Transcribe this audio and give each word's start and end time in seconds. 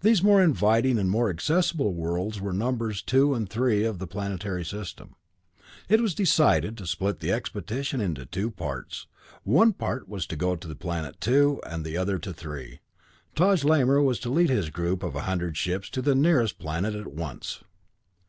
These 0.00 0.20
more 0.20 0.42
inviting 0.42 0.98
and 0.98 1.08
more 1.08 1.30
accessible 1.30 1.94
worlds 1.94 2.40
were 2.40 2.52
numbers 2.52 3.00
two 3.00 3.36
and 3.36 3.48
three 3.48 3.84
of 3.84 4.00
the 4.00 4.06
planetary 4.08 4.64
system. 4.64 5.14
It 5.88 6.00
was 6.00 6.12
decided 6.12 6.76
to 6.76 6.88
split 6.88 7.20
the 7.20 7.30
expedition 7.30 8.00
into 8.00 8.26
two 8.26 8.50
parts; 8.50 9.06
one 9.44 9.74
part 9.74 10.08
was 10.08 10.26
to 10.26 10.34
go 10.34 10.56
to 10.56 10.74
planet 10.74 11.20
two, 11.20 11.60
and 11.64 11.84
the 11.84 11.96
other 11.96 12.18
to 12.18 12.32
three. 12.34 12.80
Taj 13.36 13.62
Lamor 13.62 14.02
was 14.02 14.18
to 14.18 14.28
lead 14.28 14.50
his 14.50 14.70
group 14.70 15.04
of 15.04 15.14
a 15.14 15.20
hundred 15.20 15.56
ships 15.56 15.88
to 15.90 16.02
the 16.02 16.16
nearer 16.16 16.48
planet 16.58 16.96
at 16.96 17.12
once. 17.12 17.62